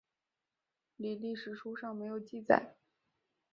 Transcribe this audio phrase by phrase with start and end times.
[0.95, 2.73] 李历史书上没有记载。